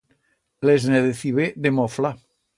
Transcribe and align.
Les 0.69 0.87
ne 0.93 1.03
decibe 1.09 1.45
de 1.67 1.75
mofla. 1.77 2.11